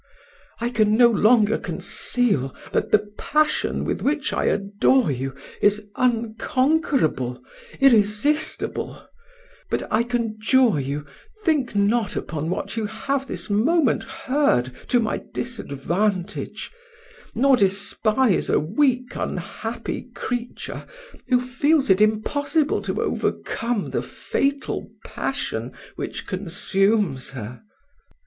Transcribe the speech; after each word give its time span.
I 0.59 0.71
can 0.71 0.97
no 0.97 1.11
longer 1.11 1.59
conceal, 1.59 2.55
that 2.71 2.91
the 2.91 3.11
passion 3.19 3.85
with 3.85 4.01
which 4.01 4.33
I 4.33 4.45
adore 4.45 5.11
you 5.11 5.35
is 5.61 5.85
unconquerable, 5.95 7.39
irresistible: 7.79 9.07
but, 9.69 9.87
I 9.93 10.03
conjure 10.03 10.79
you, 10.79 11.05
think 11.45 11.75
not 11.75 12.15
upon 12.15 12.49
what 12.49 12.75
you 12.75 12.87
have 12.87 13.27
this 13.27 13.47
moment 13.47 14.03
heard 14.05 14.71
to 14.87 14.99
my 14.99 15.21
disadvantage; 15.35 16.71
nor 17.35 17.55
despise 17.55 18.49
a 18.49 18.59
weak 18.59 19.15
unhappy 19.15 20.09
creature, 20.15 20.87
who 21.27 21.39
feels 21.39 21.91
it 21.91 22.01
impossible 22.01 22.81
to 22.81 23.03
overcome 23.03 23.91
the 23.91 24.01
fatal 24.01 24.89
passion 25.05 25.73
which 25.95 26.25
consumes 26.25 27.29
her. 27.29 27.61